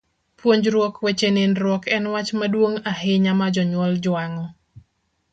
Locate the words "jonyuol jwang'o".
3.55-4.45